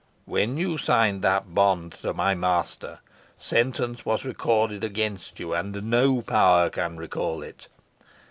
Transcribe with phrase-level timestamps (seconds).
[0.25, 3.01] When you signed that bond to my master,
[3.37, 7.67] sentence was recorded against you, and no power can recall it.